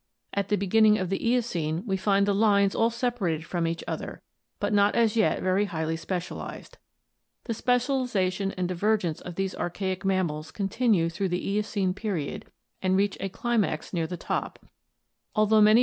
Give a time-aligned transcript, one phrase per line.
[0.33, 4.23] At the beginning of the Eocene we find the lines all separated from each other
[4.59, 6.79] but not as yet very highly specialized.
[7.43, 12.45] The specialization and divergence of these archaic mammals continue through the Eocene period
[12.81, 15.79] and reach a climax near the top, although many branches of this ORGANIC EVOLUTION *S.